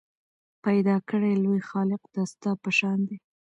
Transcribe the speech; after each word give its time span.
پیدا 0.65 0.95
کړی 1.09 1.31
لوی 1.43 1.61
خالق 1.69 2.01
دا 2.13 2.23
ستا 2.31 2.51
په 2.63 2.69
شان 2.77 2.99
دی 3.07 3.17